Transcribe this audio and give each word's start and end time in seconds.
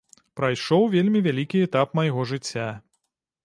Прайшоў 0.39 0.85
вельмі 0.95 1.21
вялікі 1.29 1.63
этап 1.67 1.95
майго 2.03 2.29
жыцця. 2.33 2.69